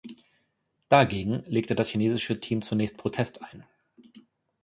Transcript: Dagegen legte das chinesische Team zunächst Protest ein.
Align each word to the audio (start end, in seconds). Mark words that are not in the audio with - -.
Dagegen 0.89 1.43
legte 1.45 1.75
das 1.75 1.89
chinesische 1.89 2.39
Team 2.39 2.63
zunächst 2.63 2.97
Protest 2.97 3.43
ein. 3.43 3.65